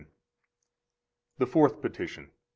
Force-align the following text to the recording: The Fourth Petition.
The 1.37 1.45
Fourth 1.45 1.79
Petition. 1.79 2.31